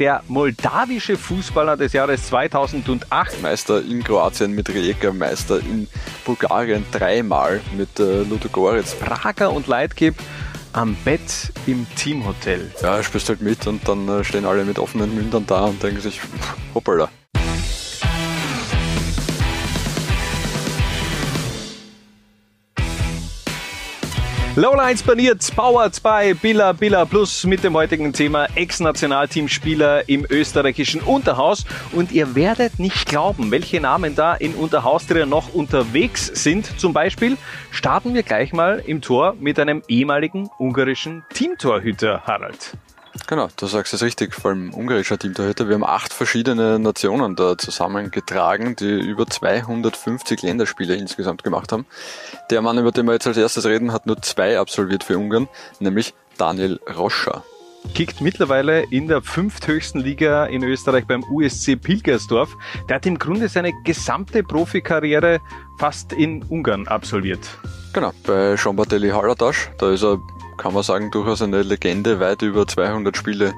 der 0.00 0.22
moldawische 0.28 1.16
Fußballer 1.16 1.76
des 1.76 1.92
Jahres 1.92 2.26
2008. 2.26 3.42
Meister 3.42 3.82
in 3.82 4.02
Kroatien 4.02 4.52
mit 4.52 4.70
Rijeka, 4.70 5.12
Meister 5.12 5.60
in 5.60 5.86
Bulgarien 6.24 6.84
dreimal 6.90 7.60
mit 7.76 8.00
äh, 8.00 8.22
Ludogorets. 8.22 8.94
Prager 8.94 9.52
und 9.52 9.66
Leitgeb 9.66 10.14
am 10.72 10.96
Bett 11.04 11.52
im 11.66 11.86
Teamhotel. 11.96 12.72
Ja, 12.82 13.02
spielst 13.02 13.28
halt 13.28 13.42
mit 13.42 13.66
und 13.66 13.86
dann 13.86 14.08
äh, 14.08 14.24
stehen 14.24 14.46
alle 14.46 14.64
mit 14.64 14.78
offenen 14.78 15.14
Mündern 15.14 15.44
da 15.46 15.66
und 15.66 15.82
denken 15.82 16.00
sich, 16.00 16.20
hoppala. 16.74 17.10
Lowlines 24.56 25.04
baniert, 25.04 25.48
powered 25.54 26.02
by 26.02 26.34
Billa 26.34 26.72
Billa 26.72 27.04
Plus 27.04 27.44
mit 27.46 27.62
dem 27.62 27.74
heutigen 27.74 28.12
Thema 28.12 28.48
Ex-Nationalteamspieler 28.56 30.08
im 30.08 30.26
österreichischen 30.28 31.00
Unterhaus. 31.02 31.64
Und 31.92 32.10
ihr 32.10 32.34
werdet 32.34 32.80
nicht 32.80 33.06
glauben, 33.06 33.52
welche 33.52 33.80
Namen 33.80 34.16
da 34.16 34.34
in 34.34 34.54
Unterhaustria 34.54 35.24
noch 35.24 35.54
unterwegs 35.54 36.26
sind. 36.26 36.80
Zum 36.80 36.92
Beispiel 36.92 37.36
starten 37.70 38.12
wir 38.12 38.24
gleich 38.24 38.52
mal 38.52 38.82
im 38.84 39.00
Tor 39.00 39.36
mit 39.38 39.60
einem 39.60 39.82
ehemaligen 39.86 40.50
ungarischen 40.58 41.24
Teamtorhüter, 41.32 42.22
Harald. 42.26 42.76
Genau, 43.26 43.48
du 43.56 43.66
sagst 43.66 43.92
es 43.92 44.02
richtig, 44.02 44.34
vor 44.34 44.52
allem 44.52 44.72
ungarischer 44.72 45.18
Teamtorhüter. 45.18 45.68
Wir 45.68 45.74
haben 45.74 45.84
acht 45.84 46.12
verschiedene 46.12 46.78
Nationen 46.78 47.34
da 47.34 47.58
zusammengetragen, 47.58 48.76
die 48.76 49.00
über 49.00 49.26
250 49.26 50.42
Länderspiele 50.42 50.94
insgesamt 50.94 51.42
gemacht 51.42 51.72
haben. 51.72 51.86
Der 52.50 52.62
Mann, 52.62 52.78
über 52.78 52.92
den 52.92 53.06
wir 53.06 53.14
jetzt 53.14 53.26
als 53.26 53.36
erstes 53.36 53.66
reden, 53.66 53.92
hat 53.92 54.06
nur 54.06 54.20
zwei 54.22 54.58
absolviert 54.58 55.04
für 55.04 55.18
Ungarn, 55.18 55.48
nämlich 55.80 56.14
Daniel 56.38 56.78
Roscher. 56.96 57.42
Kickt 57.94 58.20
mittlerweile 58.20 58.84
in 58.90 59.08
der 59.08 59.22
fünfthöchsten 59.22 60.00
Liga 60.00 60.46
in 60.46 60.62
Österreich 60.62 61.06
beim 61.06 61.24
USC 61.24 61.76
Pilgersdorf. 61.76 62.54
Der 62.88 62.96
hat 62.96 63.06
im 63.06 63.18
Grunde 63.18 63.48
seine 63.48 63.72
gesamte 63.84 64.42
Profikarriere 64.42 65.40
fast 65.78 66.12
in 66.12 66.42
Ungarn 66.44 66.86
absolviert. 66.86 67.40
Genau, 67.92 68.12
bei 68.24 68.54
Jean 68.56 68.76
Bartelli 68.76 69.08
Hallertasch, 69.08 69.70
da 69.78 69.90
ist 69.90 70.04
er 70.04 70.18
kann 70.60 70.74
man 70.74 70.82
sagen, 70.82 71.10
durchaus 71.10 71.40
eine 71.40 71.62
Legende, 71.62 72.20
weit 72.20 72.42
über 72.42 72.66
200 72.66 73.16
Spiele 73.16 73.54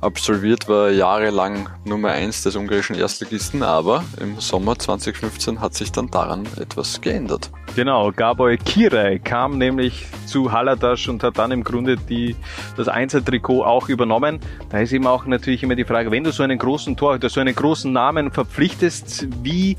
absolviert, 0.00 0.68
war 0.68 0.90
jahrelang 0.90 1.68
Nummer 1.84 2.12
1 2.12 2.44
des 2.44 2.56
ungarischen 2.56 2.96
Erstligisten, 2.96 3.62
aber 3.62 4.04
im 4.20 4.40
Sommer 4.40 4.78
2015 4.78 5.60
hat 5.60 5.74
sich 5.74 5.92
dann 5.92 6.10
daran 6.10 6.46
etwas 6.58 7.02
geändert. 7.02 7.50
Genau, 7.74 8.10
Gabor 8.10 8.56
Kirei 8.56 9.18
kam 9.18 9.58
nämlich 9.58 10.06
zu 10.24 10.50
Hallertasch 10.50 11.10
und 11.10 11.22
hat 11.22 11.36
dann 11.36 11.50
im 11.50 11.62
Grunde 11.62 11.96
die, 11.96 12.34
das 12.78 12.88
Einzeltrikot 12.88 13.62
auch 13.62 13.90
übernommen. 13.90 14.40
Da 14.70 14.78
ist 14.78 14.92
eben 14.92 15.06
auch 15.06 15.26
natürlich 15.26 15.62
immer 15.62 15.74
die 15.74 15.84
Frage, 15.84 16.10
wenn 16.10 16.24
du 16.24 16.32
so 16.32 16.42
einen 16.42 16.58
großen 16.58 16.96
Tor 16.96 17.16
oder 17.16 17.28
so 17.28 17.38
einen 17.38 17.54
großen 17.54 17.92
Namen 17.92 18.32
verpflichtest, 18.32 19.26
wie 19.42 19.76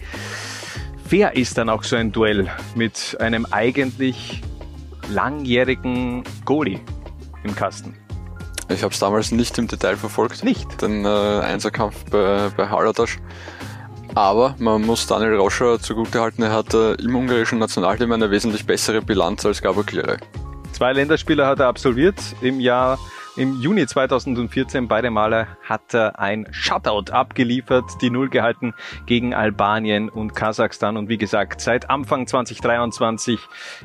fair 1.07 1.35
ist 1.35 1.57
dann 1.57 1.69
auch 1.69 1.83
so 1.83 1.95
ein 1.95 2.11
Duell 2.11 2.47
mit 2.75 3.17
einem 3.19 3.47
eigentlich 3.49 4.43
langjährigen 5.09 6.23
Goalie 6.45 6.79
im 7.43 7.55
Kasten? 7.55 7.95
Ich 8.69 8.83
habe 8.83 8.93
es 8.93 8.99
damals 8.99 9.31
nicht 9.31 9.57
im 9.57 9.67
Detail 9.67 9.95
verfolgt. 9.95 10.43
Nicht? 10.43 10.81
Den 10.81 11.05
äh, 11.05 11.07
Einserkampf 11.07 12.03
bei, 12.11 12.49
bei 12.55 12.69
Hallertasch. 12.69 13.17
Aber 14.13 14.55
man 14.57 14.81
muss 14.81 15.07
Daniel 15.07 15.35
Roscher 15.35 15.79
zugutehalten, 15.79 16.43
er 16.43 16.51
hat 16.51 16.73
äh, 16.73 16.93
im 16.93 17.15
ungarischen 17.15 17.59
Nationalteam 17.59 18.11
eine 18.11 18.31
wesentlich 18.31 18.65
bessere 18.65 19.01
Bilanz 19.01 19.45
als 19.45 19.61
Gabor 19.61 19.85
Klere. 19.85 20.17
Zwei 20.71 20.93
Länderspieler 20.93 21.47
hat 21.47 21.59
er 21.59 21.67
absolviert 21.67 22.15
im 22.41 22.59
Jahr 22.59 22.97
im 23.37 23.61
Juni 23.61 23.85
2014 23.85 24.87
beide 24.87 25.11
Male 25.11 25.47
hat 25.63 25.93
er 25.93 26.19
ein 26.19 26.47
Shutout 26.51 27.11
abgeliefert, 27.11 27.85
die 28.01 28.09
Null 28.09 28.29
gehalten 28.29 28.73
gegen 29.05 29.33
Albanien 29.33 30.09
und 30.09 30.35
Kasachstan 30.35 30.97
und 30.97 31.07
wie 31.07 31.17
gesagt 31.17 31.61
seit 31.61 31.89
Anfang 31.89 32.25
2023 32.25 33.39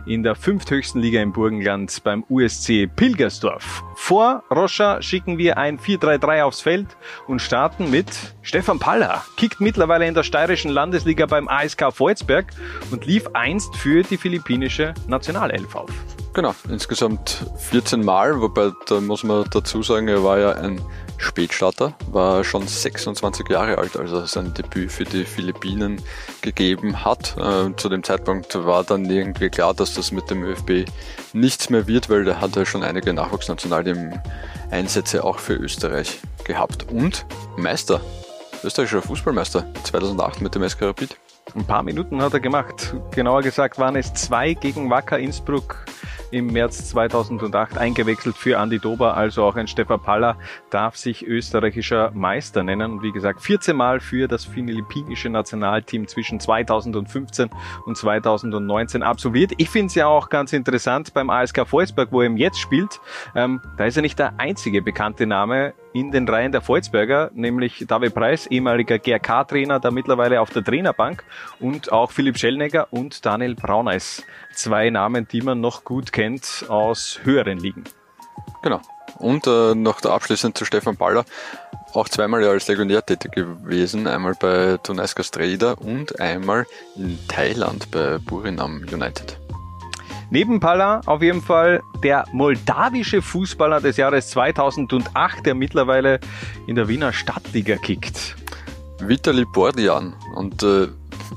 in 0.06 0.22
der 0.22 0.34
fünfthöchsten 0.34 1.00
Liga 1.00 1.20
im 1.20 1.32
Burgenland 1.32 2.02
beim 2.02 2.24
USC 2.28 2.86
Pilgersdorf. 2.86 3.82
Vor 3.94 4.42
Roscha 4.50 5.02
schicken 5.02 5.38
wir 5.38 5.58
ein 5.58 5.78
4-3-3 5.78 6.42
aufs 6.42 6.60
Feld 6.62 6.96
und 7.26 7.40
starten 7.40 7.90
mit 7.90 8.06
Stefan 8.42 8.78
Paller. 8.78 9.22
Kickt 9.36 9.60
mittlerweile 9.60 10.06
in 10.06 10.14
der 10.14 10.22
steirischen 10.22 10.70
Landesliga 10.70 11.26
beim 11.26 11.48
ASK 11.48 11.92
Volzberg 11.92 12.52
und 12.90 13.06
lief 13.06 13.28
einst 13.34 13.76
für 13.76 14.02
die 14.02 14.16
philippinische 14.16 14.94
Nationalelf 15.06 15.74
auf. 15.76 15.90
Genau, 16.34 16.54
insgesamt 16.70 17.44
14 17.58 18.02
Mal, 18.02 18.40
wobei 18.40 18.72
da 18.86 19.02
muss 19.02 19.22
man 19.22 19.44
dazu 19.50 19.82
sagen, 19.82 20.08
er 20.08 20.24
war 20.24 20.38
ja 20.38 20.52
ein 20.52 20.80
Spätstarter, 21.18 21.92
war 22.10 22.42
schon 22.42 22.66
26 22.66 23.50
Jahre 23.50 23.76
alt, 23.76 23.98
als 23.98 24.12
er 24.12 24.26
sein 24.26 24.54
Debüt 24.54 24.90
für 24.90 25.04
die 25.04 25.24
Philippinen 25.24 26.00
gegeben 26.40 27.04
hat. 27.04 27.36
Äh, 27.36 27.76
zu 27.76 27.90
dem 27.90 28.02
Zeitpunkt 28.02 28.54
war 28.64 28.82
dann 28.82 29.04
irgendwie 29.04 29.50
klar, 29.50 29.74
dass 29.74 29.92
das 29.92 30.10
mit 30.10 30.30
dem 30.30 30.42
ÖFB 30.42 30.86
nichts 31.34 31.68
mehr 31.68 31.86
wird, 31.86 32.08
weil 32.08 32.24
der 32.24 32.40
hatte 32.40 32.64
schon 32.64 32.82
einige 32.82 33.12
Nachwuchsnationalteam-Einsätze 33.12 35.24
auch 35.24 35.38
für 35.38 35.54
Österreich 35.54 36.18
gehabt. 36.44 36.90
Und 36.90 37.26
Meister, 37.58 38.00
österreichischer 38.64 39.02
Fußballmeister 39.02 39.66
2008 39.84 40.40
mit 40.40 40.54
dem 40.54 40.66
SK 40.66 40.80
Rapid. 40.82 41.14
Ein 41.54 41.66
paar 41.66 41.82
Minuten 41.82 42.22
hat 42.22 42.32
er 42.32 42.40
gemacht. 42.40 42.94
Genauer 43.10 43.42
gesagt 43.42 43.78
waren 43.78 43.96
es 43.96 44.14
zwei 44.14 44.54
gegen 44.54 44.88
Wacker 44.88 45.18
Innsbruck 45.18 45.84
im 46.32 46.46
März 46.46 46.88
2008 46.88 47.78
eingewechselt 47.78 48.36
für 48.36 48.58
Andi 48.58 48.78
Dober, 48.78 49.16
also 49.16 49.44
auch 49.44 49.56
ein 49.56 49.68
Stefan 49.68 50.00
Paller 50.00 50.36
darf 50.70 50.96
sich 50.96 51.26
österreichischer 51.26 52.10
Meister 52.12 52.62
nennen 52.62 52.92
und 52.92 53.02
wie 53.02 53.12
gesagt 53.12 53.42
14 53.42 53.76
Mal 53.76 54.00
für 54.00 54.26
das 54.26 54.44
philippinische 54.44 55.28
Nationalteam 55.28 56.08
zwischen 56.08 56.40
2015 56.40 57.50
und 57.86 57.96
2019 57.96 59.02
absolviert. 59.02 59.52
Ich 59.58 59.70
finde 59.70 59.86
es 59.88 59.94
ja 59.94 60.06
auch 60.06 60.28
ganz 60.28 60.52
interessant 60.52 61.14
beim 61.14 61.30
ASK 61.30 61.66
Volzberg, 61.66 62.10
wo 62.10 62.22
er 62.22 62.30
jetzt 62.32 62.58
spielt, 62.58 63.00
ähm, 63.34 63.60
da 63.76 63.84
ist 63.84 63.96
er 63.96 64.02
nicht 64.02 64.18
der 64.18 64.40
einzige 64.40 64.82
bekannte 64.82 65.26
Name 65.26 65.74
in 65.92 66.10
den 66.10 66.28
Reihen 66.28 66.52
der 66.52 66.60
Volzberger, 66.60 67.30
nämlich 67.34 67.84
David 67.86 68.14
Preis, 68.14 68.46
ehemaliger 68.46 68.98
GRK-Trainer, 68.98 69.80
da 69.80 69.90
mittlerweile 69.90 70.40
auf 70.40 70.50
der 70.50 70.64
Trainerbank 70.64 71.24
und 71.60 71.92
auch 71.92 72.10
Philipp 72.10 72.38
Schellnegger 72.38 72.88
und 72.90 73.24
Daniel 73.24 73.54
Brauneis. 73.54 74.24
Zwei 74.52 74.90
Namen, 74.90 75.28
die 75.28 75.42
man 75.42 75.60
noch 75.60 75.84
gut 75.84 76.12
kennt 76.12 76.66
aus 76.68 77.20
höheren 77.22 77.58
Ligen. 77.58 77.84
Genau. 78.62 78.80
Und 79.18 79.46
äh, 79.46 79.74
noch 79.74 80.02
abschließend 80.02 80.56
zu 80.56 80.64
Stefan 80.64 80.96
Baller, 80.96 81.24
auch 81.92 82.08
zweimal 82.08 82.42
als 82.44 82.68
Legionär 82.68 83.04
tätig 83.04 83.32
gewesen, 83.32 84.06
einmal 84.06 84.34
bei 84.34 84.78
Tunaiska 84.82 85.22
Streda 85.22 85.72
und 85.72 86.18
einmal 86.20 86.66
in 86.96 87.18
Thailand 87.28 87.90
bei 87.90 88.18
Burinam 88.18 88.84
United. 88.90 89.41
Neben 90.32 90.60
Palla 90.60 91.02
auf 91.04 91.20
jeden 91.20 91.42
Fall 91.42 91.82
der 92.02 92.24
moldawische 92.32 93.20
Fußballer 93.20 93.82
des 93.82 93.98
Jahres 93.98 94.30
2008, 94.30 95.44
der 95.44 95.54
mittlerweile 95.54 96.20
in 96.66 96.74
der 96.74 96.88
Wiener 96.88 97.12
Stadtliga 97.12 97.76
kickt. 97.76 98.34
Vitali 99.02 99.44
Bordian. 99.44 100.14
Und 100.34 100.62
äh, 100.62 100.88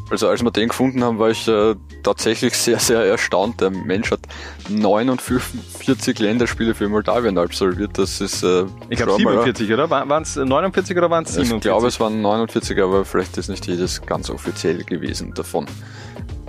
also 0.09 0.29
als 0.29 0.41
wir 0.41 0.51
den 0.51 0.69
gefunden 0.69 1.03
haben, 1.03 1.19
war 1.19 1.29
ich 1.29 1.45
äh, 1.45 1.75
tatsächlich 2.03 2.53
sehr, 2.57 2.79
sehr 2.79 3.03
erstaunt. 3.03 3.59
Der 3.59 3.69
Mensch 3.69 4.11
hat 4.11 4.22
49 4.69 6.17
Länderspiele 6.19 6.73
für 6.73 6.88
Moldawien 6.88 7.38
absolviert. 7.38 7.97
Das 7.97 8.22
ist 8.22 8.44
äh, 8.44 8.63
Ich 8.89 8.95
glaube 8.95 9.17
47, 9.17 9.73
oder? 9.73 9.89
Waren 9.89 10.23
es 10.23 10.38
49 10.38 10.95
oder 10.95 11.09
waren 11.09 11.25
es 11.25 11.34
47? 11.34 11.57
Ich 11.57 11.61
glaube, 11.61 11.88
es 11.88 12.00
waren 12.00 12.22
49, 12.22 12.81
aber 12.81 13.03
vielleicht 13.03 13.38
ist 13.38 13.50
nicht 13.50 13.67
jedes 13.67 14.01
ganz 14.01 14.29
offiziell 14.29 14.85
gewesen 14.85 15.34
davon. 15.34 15.66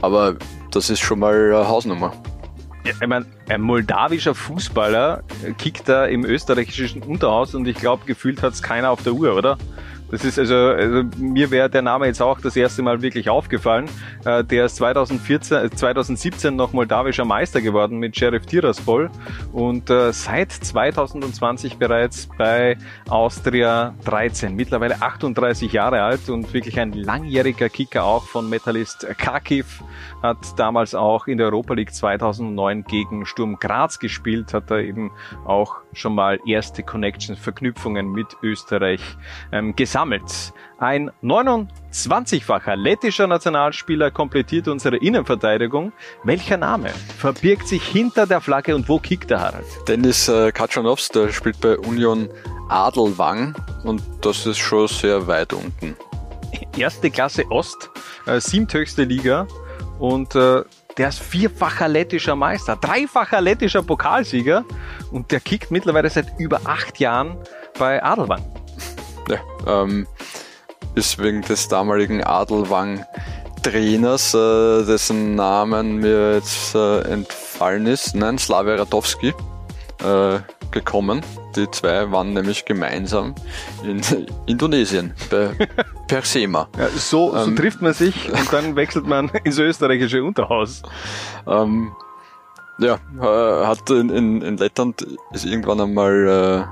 Aber 0.01 0.37
das 0.71 0.91
ist 0.91 1.01
schon 1.01 1.19
mal 1.19 1.35
eine 1.35 1.67
Hausnummer. 1.67 2.13
Ich 2.89 3.07
meine, 3.07 3.27
ein 3.49 3.61
moldawischer 3.61 4.35
Fußballer 4.35 5.23
kickt 5.59 5.89
da 5.89 6.07
im 6.07 6.25
österreichischen 6.25 7.03
Unterhaus 7.03 7.55
und 7.55 7.67
ich 7.67 7.77
glaube, 7.77 8.05
gefühlt 8.07 8.43
hat 8.43 8.53
es 8.53 8.63
keiner 8.63 8.91
auf 8.91 9.03
der 9.03 9.15
Uhr, 9.15 9.35
oder? 9.35 9.59
Das 10.11 10.25
ist 10.25 10.39
also, 10.39 10.55
also 10.55 11.03
mir 11.19 11.51
wäre 11.51 11.69
der 11.69 11.83
Name 11.83 12.07
jetzt 12.07 12.23
auch 12.23 12.41
das 12.41 12.55
erste 12.55 12.81
Mal 12.83 13.03
wirklich 13.03 13.29
aufgefallen. 13.29 13.87
Äh, 14.25 14.45
der 14.45 14.67
ist 14.67 14.77
2014, 14.77 15.73
2017 15.73 16.53
äh, 16.53 16.57
noch 16.57 16.73
moldawischer 16.73 17.25
Meister 17.25 17.61
geworden 17.61 17.99
mit 17.99 18.17
Sheriff 18.17 18.47
Tiraspol 18.47 19.11
und 19.53 19.91
äh, 19.91 20.13
seit 20.13 20.53
2020 20.53 21.79
bereits 21.79 22.29
bei 22.39 22.77
Austria 23.09 23.95
13. 24.05 24.55
Mittlerweile 24.55 25.03
38 25.03 25.73
Jahre 25.73 26.03
alt 26.03 26.29
und 26.29 26.55
wirklich 26.55 26.79
ein 26.79 26.93
langjähriger 26.93 27.69
Kicker 27.69 28.05
auch 28.05 28.27
von 28.27 28.49
Metallist 28.49 29.07
Kharkiv. 29.19 29.83
Hat 30.23 30.39
damals 30.57 30.95
auch 30.95 31.27
in 31.27 31.39
der 31.39 31.49
Europa 31.49 31.75
League 31.75 31.93
2009 31.93 32.85
gegen 32.85 33.27
Sturm 33.27 33.57
Graz 33.59 33.99
gespielt, 33.99 34.55
hat 34.55 34.71
da 34.71 34.79
eben 34.79 35.11
auch 35.45 35.79
schon 35.93 36.15
mal 36.15 36.39
erste 36.47 36.83
Connections, 36.83 37.39
Verknüpfungen 37.39 38.13
mit 38.13 38.29
Österreich 38.43 39.01
ähm, 39.51 39.75
gesammelt. 39.97 40.53
Ein 40.79 41.11
29-facher 41.23 42.77
lettischer 42.77 43.27
Nationalspieler 43.27 44.11
komplettiert 44.11 44.69
unsere 44.69 44.99
Innenverteidigung. 44.99 45.91
Welcher 46.23 46.59
Name 46.59 46.91
verbirgt 47.17 47.67
sich 47.67 47.83
hinter 47.83 48.27
der 48.27 48.43
Flagge 48.43 48.75
und 48.75 48.91
wo 48.91 48.99
kickt 48.99 49.31
der 49.31 49.41
Harald? 49.41 49.65
Dennis 49.89 50.29
äh, 50.29 50.53
der 50.53 51.33
spielt 51.33 51.61
bei 51.63 51.79
Union 51.79 52.29
Adelwang 52.69 53.55
und 53.85 54.03
das 54.21 54.45
ist 54.45 54.59
schon 54.59 54.87
sehr 54.87 55.27
weit 55.27 55.55
unten. 55.55 55.97
Erste 56.77 57.11
Klasse 57.11 57.51
Ost, 57.51 57.89
äh, 58.27 58.39
siebthöchste 58.39 59.05
Liga 59.05 59.47
und 59.99 60.35
äh, 60.35 60.63
der 60.99 61.09
ist 61.09 61.21
vierfacher 61.21 61.89
lettischer 61.89 62.37
Meister, 62.37 62.77
dreifacher 62.77 63.41
lettischer 63.41 63.83
Pokalsieger 63.83 64.63
und 65.11 65.33
der 65.33 65.41
kickt 65.41 65.71
mittlerweile 65.71 66.11
seit 66.11 66.39
über 66.39 66.61
acht 66.67 67.01
Jahren 67.01 67.39
bei 67.79 68.03
Adelwang. 68.03 68.56
Ja, 69.29 69.39
ähm, 69.67 70.07
ist 70.95 71.19
wegen 71.19 71.43
des 71.43 71.69
damaligen 71.69 72.23
Adelwang 72.23 73.05
Trainers, 73.63 74.33
äh, 74.33 74.85
dessen 74.85 75.35
Namen 75.35 75.97
mir 75.97 76.35
jetzt 76.35 76.75
äh, 76.75 77.01
entfallen 77.01 77.87
ist, 77.87 78.15
nein, 78.15 78.39
Slavia 78.39 78.77
Radowski, 78.77 79.35
äh, 80.05 80.39
gekommen. 80.71 81.23
Die 81.57 81.69
zwei 81.71 82.11
waren 82.13 82.33
nämlich 82.33 82.65
gemeinsam 82.65 83.35
in 83.83 84.01
Indonesien 84.47 85.15
bei 85.31 85.51
Persema. 86.07 86.69
Ja, 86.79 86.89
so, 86.91 87.33
so 87.33 87.37
ähm, 87.37 87.57
trifft 87.57 87.83
man 87.83 87.93
sich 87.93 88.31
und 88.31 88.53
dann 88.53 88.77
wechselt 88.77 89.07
man 89.07 89.31
ins 89.45 89.59
österreichische 89.59 90.23
Unterhaus. 90.23 90.83
Ähm, 91.47 91.93
ja, 92.79 92.99
äh, 93.21 93.67
hat 93.67 93.91
in, 93.91 94.11
in, 94.11 94.43
in 94.43 94.57
Lettland 94.59 95.05
ist 95.33 95.45
irgendwann 95.45 95.81
einmal 95.81 96.69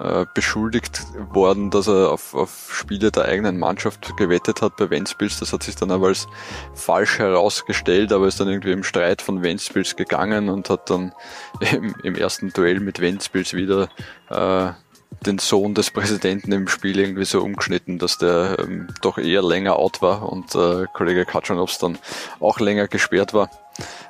äh, 0.00 0.26
beschuldigt 0.32 1.02
worden, 1.32 1.70
dass 1.70 1.88
er 1.88 2.10
auf, 2.10 2.34
auf 2.34 2.70
Spiele 2.72 3.10
der 3.10 3.24
eigenen 3.24 3.58
Mannschaft 3.58 4.16
gewettet 4.16 4.62
hat 4.62 4.76
bei 4.76 4.90
Ventspils. 4.90 5.38
Das 5.40 5.52
hat 5.52 5.62
sich 5.62 5.76
dann 5.76 5.90
aber 5.90 6.08
als 6.08 6.26
falsch 6.74 7.18
herausgestellt, 7.18 8.12
aber 8.12 8.26
ist 8.26 8.40
dann 8.40 8.48
irgendwie 8.48 8.72
im 8.72 8.84
Streit 8.84 9.22
von 9.22 9.42
Ventspils 9.42 9.96
gegangen 9.96 10.48
und 10.48 10.70
hat 10.70 10.90
dann 10.90 11.12
im, 11.72 11.94
im 12.02 12.14
ersten 12.14 12.52
Duell 12.52 12.80
mit 12.80 13.00
Ventspils 13.00 13.54
wieder 13.54 13.88
äh, 14.30 14.72
den 15.26 15.38
Sohn 15.38 15.74
des 15.74 15.90
Präsidenten 15.90 16.52
im 16.52 16.68
Spiel 16.68 16.98
irgendwie 16.98 17.24
so 17.24 17.42
umgeschnitten, 17.42 17.98
dass 17.98 18.18
der 18.18 18.56
ähm, 18.60 18.88
doch 19.02 19.18
eher 19.18 19.42
länger 19.42 19.76
out 19.76 20.00
war 20.00 20.30
und 20.30 20.54
äh, 20.54 20.84
Kollege 20.92 21.24
Katschanows 21.24 21.78
dann 21.78 21.98
auch 22.40 22.60
länger 22.60 22.86
gesperrt 22.86 23.34
war. 23.34 23.50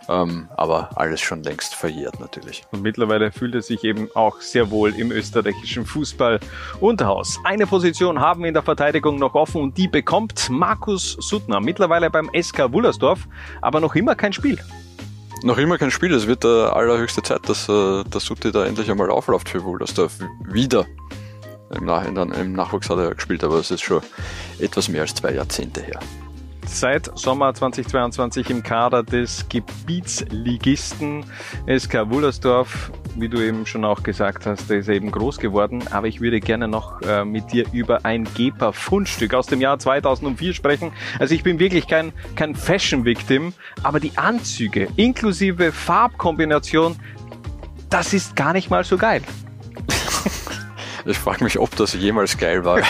Ähm, 0.08 0.48
aber 0.56 0.90
alles 0.96 1.20
schon 1.20 1.42
längst 1.42 1.74
verjährt 1.74 2.18
natürlich. 2.18 2.62
Und 2.72 2.82
mittlerweile 2.82 3.30
fühlt 3.30 3.54
er 3.54 3.62
sich 3.62 3.84
eben 3.84 4.08
auch 4.14 4.40
sehr 4.40 4.70
wohl 4.70 4.94
im 4.94 5.12
österreichischen 5.12 5.84
Fußball-Unterhaus. 5.84 7.38
Eine 7.44 7.66
Position 7.66 8.18
haben 8.18 8.40
wir 8.40 8.48
in 8.48 8.54
der 8.54 8.62
Verteidigung 8.62 9.16
noch 9.18 9.34
offen 9.34 9.60
und 9.60 9.76
die 9.76 9.88
bekommt 9.88 10.48
Markus 10.50 11.12
Suttner. 11.20 11.60
Mittlerweile 11.60 12.10
beim 12.10 12.30
SK 12.34 12.72
Wullersdorf, 12.72 13.28
aber 13.60 13.80
noch 13.80 13.94
immer 13.94 14.14
kein 14.14 14.32
Spiel. 14.32 14.58
Noch 15.42 15.58
immer 15.58 15.78
kein 15.78 15.90
Spiel. 15.90 16.12
Es 16.14 16.26
wird 16.26 16.44
äh, 16.44 16.48
allerhöchste 16.48 17.22
Zeit, 17.22 17.48
dass 17.48 17.68
äh, 17.68 18.02
der 18.04 18.20
Sutti 18.20 18.50
da 18.50 18.64
endlich 18.64 18.90
einmal 18.90 19.10
aufläuft 19.10 19.48
für 19.48 19.62
Wullersdorf. 19.62 20.18
Wieder. 20.44 20.86
Im, 21.70 21.84
Nach 21.84 22.04
Im 22.06 22.54
Nachwuchs 22.54 22.88
hat 22.88 22.98
er 22.98 23.14
gespielt, 23.14 23.44
aber 23.44 23.56
es 23.56 23.70
ist 23.70 23.82
schon 23.82 24.00
etwas 24.58 24.88
mehr 24.88 25.02
als 25.02 25.14
zwei 25.14 25.32
Jahrzehnte 25.32 25.82
her 25.82 26.00
seit 26.68 27.16
Sommer 27.18 27.54
2022 27.54 28.50
im 28.50 28.62
Kader 28.62 29.02
des 29.02 29.48
Gebietsligisten 29.48 31.24
SK 31.66 32.10
Wullersdorf. 32.10 32.92
Wie 33.16 33.28
du 33.28 33.40
eben 33.40 33.66
schon 33.66 33.84
auch 33.84 34.02
gesagt 34.02 34.46
hast, 34.46 34.70
der 34.70 34.78
ist 34.78 34.88
eben 34.88 35.10
groß 35.10 35.38
geworden. 35.38 35.84
Aber 35.90 36.06
ich 36.06 36.20
würde 36.20 36.40
gerne 36.40 36.68
noch 36.68 37.00
äh, 37.02 37.24
mit 37.24 37.52
dir 37.52 37.66
über 37.72 38.04
ein 38.04 38.24
Gepa-Fundstück 38.24 39.34
aus 39.34 39.46
dem 39.46 39.60
Jahr 39.60 39.78
2004 39.78 40.54
sprechen. 40.54 40.92
Also 41.18 41.34
ich 41.34 41.42
bin 41.42 41.58
wirklich 41.58 41.88
kein, 41.88 42.12
kein 42.36 42.54
Fashion-Victim, 42.54 43.54
aber 43.82 43.98
die 43.98 44.16
Anzüge 44.16 44.88
inklusive 44.96 45.72
Farbkombination, 45.72 46.96
das 47.90 48.12
ist 48.12 48.36
gar 48.36 48.52
nicht 48.52 48.70
mal 48.70 48.84
so 48.84 48.98
geil. 48.98 49.22
Ich 51.08 51.18
frage 51.18 51.42
mich, 51.42 51.58
ob 51.58 51.74
das 51.74 51.94
jemals 51.94 52.36
geil 52.36 52.64
war. 52.66 52.80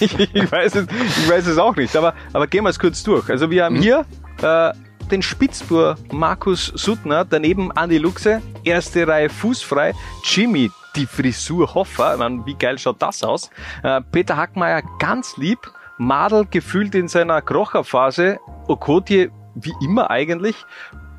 ich, 0.00 0.18
ich, 0.34 0.52
weiß 0.52 0.74
es, 0.74 0.86
ich 0.88 1.30
weiß 1.30 1.46
es 1.46 1.58
auch 1.58 1.76
nicht, 1.76 1.94
aber, 1.94 2.12
aber 2.32 2.48
gehen 2.48 2.64
wir 2.64 2.70
es 2.70 2.78
kurz 2.78 3.04
durch. 3.04 3.30
Also 3.30 3.50
wir 3.50 3.64
haben 3.64 3.76
mhm. 3.76 3.82
hier 3.82 4.06
äh, 4.42 4.72
den 5.10 5.22
Spitzbur 5.22 5.96
Markus 6.10 6.72
Suttner, 6.74 7.24
daneben 7.24 7.70
Andi 7.70 7.98
Luxe, 7.98 8.42
erste 8.64 9.06
Reihe 9.06 9.28
fußfrei, 9.28 9.94
Jimmy 10.24 10.70
die 10.96 11.06
Frisur 11.06 11.72
Hoffer, 11.72 12.16
meine, 12.16 12.44
wie 12.44 12.54
geil 12.54 12.78
schaut 12.78 13.00
das 13.00 13.22
aus? 13.22 13.48
Äh, 13.84 14.00
Peter 14.10 14.36
Hackmeier 14.36 14.82
ganz 14.98 15.36
lieb, 15.36 15.58
Madel 15.98 16.46
gefühlt 16.50 16.94
in 16.96 17.06
seiner 17.06 17.40
Krocherphase, 17.42 18.40
Okotje 18.66 19.30
wie 19.54 19.72
immer 19.82 20.10
eigentlich 20.10 20.56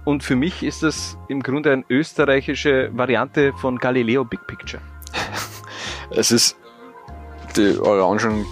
und 0.06 0.24
für 0.24 0.36
mich 0.36 0.62
ist 0.64 0.84
das 0.84 1.18
im 1.30 1.42
Grunde 1.42 1.72
eine 1.72 1.86
österreichische 1.90 2.90
Variante 2.94 3.54
von 3.54 3.78
Galileo 3.78 4.26
Big 4.26 4.46
Picture. 4.46 4.82
Es 6.12 6.32
ist 6.32 6.58
die 7.56 7.78
orangen, 7.78 8.46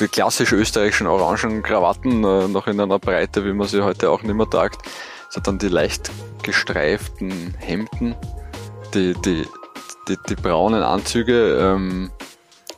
die 0.00 0.08
klassisch 0.08 0.52
österreichischen 0.52 1.06
orangen 1.06 1.62
Krawatten 1.62 2.24
äh, 2.24 2.48
noch 2.48 2.66
in 2.66 2.80
einer 2.80 2.98
Breite, 2.98 3.44
wie 3.44 3.52
man 3.52 3.68
sie 3.68 3.82
heute 3.82 4.10
auch 4.10 4.22
nicht 4.22 4.34
mehr 4.34 4.48
tragt. 4.48 4.82
Es 5.30 5.36
hat 5.36 5.46
dann 5.46 5.58
die 5.58 5.68
leicht 5.68 6.10
gestreiften 6.42 7.54
Hemden, 7.58 8.14
die, 8.94 9.14
die, 9.24 9.46
die, 10.08 10.16
die 10.28 10.34
braunen 10.34 10.82
Anzüge, 10.82 11.58
ähm, 11.58 12.10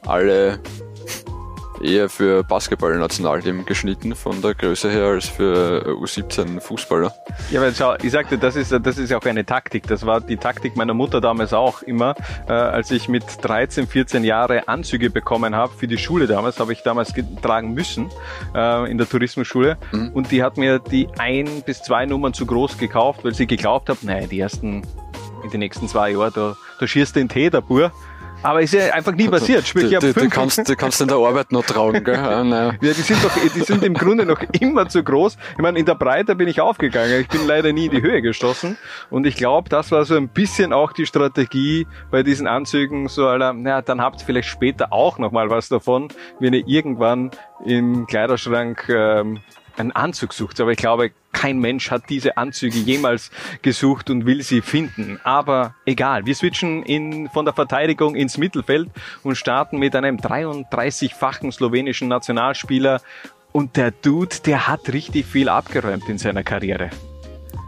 alle 0.07 0.61
eher 1.81 2.09
für 2.09 2.45
Basketball-Nationalteam 2.45 3.65
geschnitten 3.65 4.15
von 4.15 4.43
der 4.43 4.55
Größe 4.55 4.91
her 4.91 5.07
als 5.07 5.29
für 5.29 5.97
U17 6.01 6.61
Fußballer. 6.61 7.13
Ja, 7.51 7.61
weil 7.61 7.75
schau, 7.75 7.95
ich 8.03 8.11
sagte, 8.11 8.39
das 8.39 8.57
ist, 8.57 8.73
das 8.73 8.99
ist 8.99 9.13
auch 9.13 9.25
eine 9.25 9.45
Taktik. 9.45 9.87
Das 9.87 10.05
war 10.05 10.21
die 10.21 10.37
Taktik 10.37 10.77
meiner 10.77 10.95
Mutter 10.95 11.21
damals 11.21 11.53
auch 11.53 11.83
immer. 11.83 12.15
Äh, 12.49 12.53
als 12.53 12.91
ich 12.91 13.09
mit 13.09 13.25
13, 13.43 13.87
14 13.87 14.25
Jahre 14.25 14.69
Anzüge 14.69 15.11
bekommen 15.11 15.55
habe 15.55 15.73
für 15.77 15.87
die 15.87 15.99
Schule 15.99 16.27
damals, 16.27 16.59
habe 16.61 16.73
ich 16.73 16.83
damals 16.83 17.13
tragen 17.43 17.75
müssen 17.75 18.11
äh, 18.55 18.91
in 18.91 18.99
der 18.99 19.09
Tourismusschule. 19.09 19.79
Mhm. 19.93 20.11
Und 20.13 20.31
die 20.31 20.43
hat 20.43 20.57
mir 20.57 20.79
die 20.79 21.09
ein 21.19 21.63
bis 21.65 21.83
zwei 21.83 22.07
Nummern 22.07 22.35
zu 22.35 22.47
groß 22.47 22.79
gekauft, 22.79 23.25
weil 23.25 23.35
sie 23.35 23.47
geglaubt 23.47 23.89
hat, 23.89 23.99
nein, 24.03 24.29
die 24.29 24.41
ersten 24.41 24.83
in 25.43 25.51
den 25.51 25.61
nächsten 25.61 25.89
zwei 25.89 26.11
Jahren, 26.11 26.33
da, 26.35 26.57
da 26.79 26.87
schießt 26.87 27.17
den 27.17 27.29
Tee, 27.29 27.51
der 27.51 27.61
Bur. 27.61 27.93
Aber 28.43 28.63
ist 28.63 28.73
ja 28.73 28.93
einfach 28.95 29.15
nie 29.15 29.29
passiert. 29.29 29.67
Sprich, 29.67 29.93
ich 29.93 29.99
du, 29.99 30.15
du, 30.15 30.29
kannst, 30.29 30.67
du 30.67 30.77
kannst 30.77 31.01
in 31.01 31.09
der 31.09 31.19
Arbeit 31.19 31.53
noch 31.53 31.65
tragen, 31.65 32.03
gell? 32.03 32.15
ja, 32.15 32.43
ja, 32.43 32.73
die 32.81 32.93
sind 32.93 33.23
doch, 33.23 33.31
die 33.37 33.61
sind 33.61 33.85
im 33.85 33.95
Grunde 33.95 34.25
noch 34.25 34.41
immer 34.61 34.89
zu 34.89 35.05
groß. 35.05 35.37
Ich 35.53 35.59
meine, 35.59 35.79
in 35.79 35.85
der 35.85 35.95
Breite 35.95 36.35
bin 36.35 36.49
ich 36.49 36.61
aufgegangen. 36.61 37.21
Ich 37.21 37.29
bin 37.29 37.47
leider 37.47 37.73
nie 37.73 37.87
in 37.87 37.91
die 37.91 38.03
Höhe 38.03 38.23
gestoßen. 38.23 38.79
Und 39.11 39.27
ich 39.27 39.37
glaube, 39.37 39.69
das 39.69 39.91
war 39.93 40.05
so 40.05 40.17
ein 40.17 40.29
bisschen 40.29 40.73
auch 40.73 40.93
die 40.93 41.07
Strategie 41.07 41.87
bei 42.11 42.23
diesen 42.23 42.47
Anzügen, 42.47 43.09
so 43.09 43.27
aller, 43.27 43.53
naja, 43.53 43.83
dann 43.83 44.01
habt 44.01 44.23
ihr 44.23 44.27
vielleicht 44.27 44.49
später 44.49 44.93
auch 44.93 45.19
nochmal 45.19 45.51
was 45.51 45.69
davon, 45.69 46.09
wenn 46.39 46.55
ihr 46.55 46.67
irgendwann 46.67 47.31
im 47.65 48.07
Kleiderschrank 48.07 48.89
ähm, 48.89 49.41
einen 49.77 49.93
Anzug 49.93 50.33
sucht. 50.33 50.61
Aber 50.61 50.73
ich 50.73 50.79
glaube, 50.79 51.13
kein 51.33 51.59
Mensch 51.59 51.91
hat 51.91 52.05
diese 52.09 52.37
Anzüge 52.37 52.79
jemals 52.79 53.31
gesucht 53.63 54.11
und 54.11 54.27
will 54.27 54.43
sie 54.43 54.61
finden. 54.61 55.21
Aber 55.25 55.75
egal, 55.87 56.27
wir 56.27 56.35
switchen 56.35 56.83
in, 56.83 57.29
von 57.29 57.45
der 57.45 57.55
Verteidigung 57.55 58.15
ins 58.15 58.39
Mittelfeld 58.39 58.91
und 59.23 59.37
starten 59.37 59.79
mit 59.79 59.95
einem 59.95 60.17
33-fachen 60.17 61.53
slowenischen 61.53 62.09
Nationalspieler. 62.09 63.01
Und 63.53 63.77
der 63.77 63.91
Dude, 63.91 64.37
der 64.45 64.69
hat 64.69 64.93
richtig 64.93 65.27
viel 65.27 65.49
abgeräumt 65.49 66.09
in 66.09 66.19
seiner 66.19 66.45
Karriere. 66.45 66.91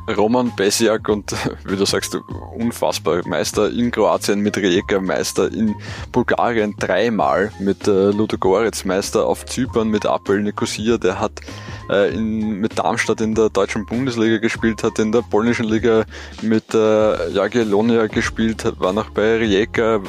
Roman 0.09 0.53
Besiak 0.57 1.09
und, 1.09 1.33
wie 1.65 1.77
du 1.77 1.85
sagst, 1.85 2.17
unfassbar. 2.57 3.27
Meister 3.27 3.71
in 3.71 3.91
Kroatien 3.91 4.41
mit 4.41 4.57
Rijeka, 4.57 5.01
Meister 5.01 5.53
in 5.53 5.75
Bulgarien 6.11 6.75
dreimal 6.79 7.53
mit 7.61 7.87
äh, 7.87 8.11
Ludogorets, 8.11 8.85
Meister 8.85 9.27
auf 9.27 9.47
Zypern 9.47 9.89
mit 9.89 10.07
Apel 10.07 10.43
Nicosia, 10.43 10.99
der 10.99 11.21
hat 11.21 11.41
äh, 11.89 12.13
in, 12.15 12.55
mit 12.61 12.79
Darmstadt 12.79 13.21
in 13.21 13.35
der 13.35 13.49
deutschen 13.49 13.87
Bundesliga 13.87 14.39
gespielt, 14.39 14.83
hat 14.83 14.99
in 14.99 15.13
der 15.13 15.23
polnischen 15.23 15.67
Liga 15.67 16.05
mit 16.43 16.75
äh, 16.75 17.31
Jagiellonia 17.31 18.07
gespielt, 18.07 18.65
war 18.81 18.93
noch 18.93 19.11
bei 19.11 19.37
Rijeka. 19.37 20.01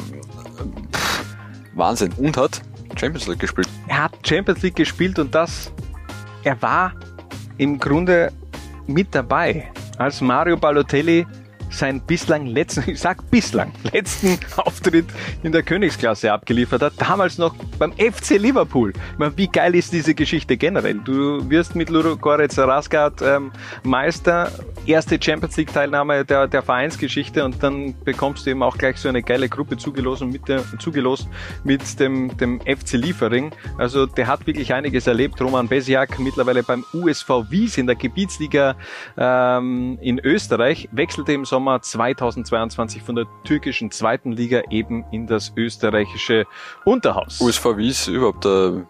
Wahnsinn. 1.76 2.14
Und 2.18 2.38
hat 2.38 2.62
Champions 2.96 3.28
League 3.28 3.40
gespielt. 3.40 3.68
Er 3.88 4.04
hat 4.04 4.12
Champions 4.24 4.62
League 4.62 4.76
gespielt 4.76 5.20
und 5.20 5.34
das, 5.34 5.72
er 6.44 6.62
war 6.62 6.94
im 7.58 7.80
Grunde 7.80 8.32
mit 8.88 9.14
dabei 9.16 9.72
als 9.98 10.22
Mario 10.22 10.58
Balotelli 10.58 11.26
seinen 11.76 12.02
bislang 12.02 12.46
letzten, 12.46 12.84
ich 12.90 13.00
sag 13.00 13.30
bislang, 13.30 13.72
letzten 13.92 14.40
Auftritt 14.58 15.06
in 15.44 15.52
der 15.52 15.64
Königsklasse 15.64 16.32
abgeliefert 16.32 16.82
hat. 16.82 16.94
Damals 16.98 17.38
noch 17.38 17.56
beim 17.80 17.94
FC 17.94 18.38
Liverpool. 18.38 18.94
meine, 19.18 19.36
wie 19.38 19.48
geil 19.48 19.76
ist 19.76 19.92
diese 19.94 20.14
Geschichte 20.14 20.58
generell? 20.58 21.00
Du 21.04 21.50
wirst 21.50 21.76
mit 21.76 21.90
Ludogorets 21.90 22.58
Rasgat 22.58 23.22
ähm, 23.22 23.52
Meister, 23.84 24.52
erste 24.86 25.20
Champions 25.22 25.58
League 25.58 25.74
Teilnahme 25.74 26.26
der, 26.26 26.48
der 26.48 26.62
Vereinsgeschichte 26.62 27.44
und 27.44 27.62
dann 27.64 27.96
bekommst 28.04 28.46
du 28.46 28.52
eben 28.52 28.64
auch 28.64 28.78
gleich 28.78 28.98
so 28.98 29.10
eine 29.10 29.24
geile 29.24 29.50
Gruppe 29.50 29.78
zugelost 29.78 30.24
mit, 30.24 30.48
der, 30.48 30.64
zugelost 30.80 31.28
mit 31.64 32.00
dem, 32.00 32.36
dem 32.38 32.60
FC 32.62 32.94
Liefering. 32.94 33.52
Also 33.78 34.06
der 34.06 34.28
hat 34.28 34.46
wirklich 34.46 34.74
einiges 34.74 35.08
erlebt. 35.08 35.42
Roman 35.42 35.68
Besiak 35.68 36.20
mittlerweile 36.20 36.64
beim 36.64 36.86
USV 36.94 37.30
Wies 37.50 37.78
in 37.78 37.88
der 37.88 37.96
Gebietsliga 37.96 38.76
ähm, 39.18 39.98
in 40.02 40.20
Österreich, 40.20 40.90
wechselte 40.92 41.34
im 41.34 41.46
Sommer 41.46 41.63
Sommer 41.64 41.82
2022 41.82 43.04
von 43.04 43.16
der 43.16 43.26
türkischen 43.46 43.90
zweiten 43.90 44.34
Liga 44.34 44.64
eben 44.70 45.06
in 45.12 45.28
das 45.28 45.54
österreichische 45.56 46.46
Unterhaus. 46.84 47.40
USV 47.40 47.78
Wies 47.78 48.10
überhaupt 48.10 48.46
äh, 48.46 48.84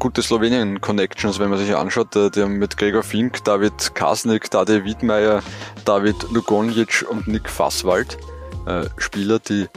gute 0.00 0.20
Slowenien-Connections, 0.20 1.38
wenn 1.38 1.50
man 1.50 1.60
sich 1.60 1.76
anschaut. 1.76 2.16
Äh, 2.16 2.30
die 2.30 2.42
haben 2.42 2.54
mit 2.54 2.76
Gregor 2.76 3.04
Fink, 3.04 3.44
David 3.44 3.94
Kasnik, 3.94 4.50
Dade 4.50 4.84
Wiedmeier, 4.84 5.44
David 5.84 6.16
Lugonjic 6.32 7.06
und 7.08 7.28
Nick 7.28 7.48
Fasswald 7.48 8.18
äh, 8.66 8.86
Spieler, 8.96 9.38
die 9.38 9.68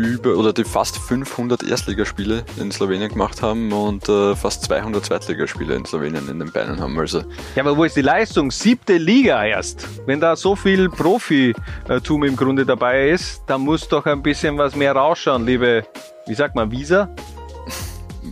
über 0.00 0.36
oder 0.36 0.52
die 0.52 0.64
fast 0.64 0.96
500 0.96 1.62
Erstligaspiele 1.62 2.42
in 2.58 2.72
Slowenien 2.72 3.10
gemacht 3.10 3.42
haben 3.42 3.70
und 3.72 4.08
äh, 4.08 4.34
fast 4.34 4.64
200 4.64 5.04
Zweitligaspiele 5.04 5.74
in 5.74 5.84
Slowenien 5.84 6.28
in 6.28 6.38
den 6.38 6.50
Beinen 6.50 6.80
haben. 6.80 6.98
Also 6.98 7.18
ja, 7.54 7.62
aber 7.62 7.76
wo 7.76 7.84
ist 7.84 7.96
die 7.96 8.02
Leistung? 8.02 8.50
Siebte 8.50 8.96
Liga 8.96 9.44
erst. 9.44 9.86
Wenn 10.06 10.20
da 10.20 10.36
so 10.36 10.56
viel 10.56 10.88
Profitum 10.88 12.24
im 12.24 12.36
Grunde 12.36 12.64
dabei 12.64 13.10
ist, 13.10 13.42
dann 13.46 13.60
muss 13.60 13.86
doch 13.88 14.06
ein 14.06 14.22
bisschen 14.22 14.56
was 14.56 14.74
mehr 14.74 14.92
rausschauen, 14.92 15.44
liebe, 15.44 15.84
wie 16.26 16.34
sagt 16.34 16.54
man, 16.54 16.70
Visa? 16.70 17.08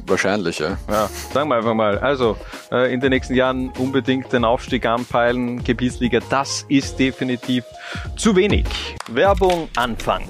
Wahrscheinlich, 0.07 0.59
ja. 0.59 0.79
Ja, 0.89 1.09
sagen 1.33 1.51
wir 1.51 1.57
einfach 1.57 1.75
mal. 1.75 1.99
Also, 1.99 2.37
äh, 2.73 2.93
in 2.93 3.01
den 3.01 3.11
nächsten 3.11 3.35
Jahren 3.35 3.71
unbedingt 3.79 4.33
den 4.33 4.45
Aufstieg 4.45 4.87
anpeilen. 4.87 5.63
Gebietsliga, 5.63 6.21
das 6.31 6.65
ist 6.69 6.99
definitiv 6.99 7.65
zu 8.17 8.35
wenig. 8.35 8.67
Werbung 9.09 9.69
Anfang. 9.77 10.23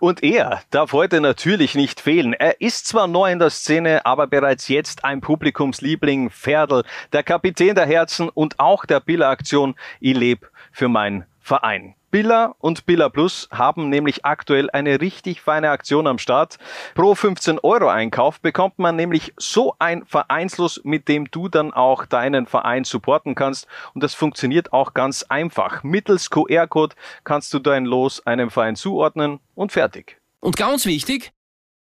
Und 0.00 0.22
er 0.22 0.62
darf 0.70 0.92
heute 0.92 1.20
natürlich 1.20 1.74
nicht 1.74 2.00
fehlen. 2.00 2.32
Er 2.32 2.60
ist 2.60 2.86
zwar 2.86 3.06
neu 3.06 3.30
in 3.30 3.38
der 3.38 3.50
Szene, 3.50 4.06
aber 4.06 4.26
bereits 4.26 4.68
jetzt 4.68 5.04
ein 5.04 5.20
Publikumsliebling, 5.20 6.30
Ferdl, 6.30 6.84
der 7.12 7.22
Kapitän 7.22 7.74
der 7.74 7.86
Herzen 7.86 8.30
und 8.30 8.58
auch 8.58 8.86
der 8.86 9.00
Biller-Aktion 9.00 9.74
Ich 10.00 10.16
lebe 10.16 10.48
für 10.72 10.88
mein 10.88 11.26
Verein. 11.50 11.96
Billa 12.12 12.54
und 12.60 12.86
Billa 12.86 13.08
Plus 13.08 13.48
haben 13.50 13.88
nämlich 13.88 14.24
aktuell 14.24 14.70
eine 14.70 15.00
richtig 15.00 15.40
feine 15.40 15.70
Aktion 15.70 16.06
am 16.06 16.18
Start. 16.18 16.58
Pro 16.94 17.16
15 17.16 17.58
Euro 17.58 17.88
Einkauf 17.88 18.40
bekommt 18.40 18.78
man 18.78 18.94
nämlich 18.94 19.34
so 19.36 19.74
ein 19.80 20.06
Vereinslos, 20.06 20.80
mit 20.84 21.08
dem 21.08 21.28
du 21.32 21.48
dann 21.48 21.72
auch 21.72 22.06
deinen 22.06 22.46
Verein 22.46 22.84
supporten 22.84 23.34
kannst. 23.34 23.66
Und 23.94 24.04
das 24.04 24.14
funktioniert 24.14 24.72
auch 24.72 24.94
ganz 24.94 25.24
einfach. 25.24 25.82
Mittels 25.82 26.30
QR-Code 26.30 26.94
kannst 27.24 27.52
du 27.52 27.58
dein 27.58 27.84
Los 27.84 28.24
einem 28.24 28.52
Verein 28.52 28.76
zuordnen 28.76 29.40
und 29.56 29.72
fertig. 29.72 30.20
Und 30.38 30.56
ganz 30.56 30.86
wichtig, 30.86 31.32